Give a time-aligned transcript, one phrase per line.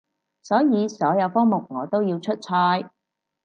[0.41, 2.89] 所以所有科目我都要出賽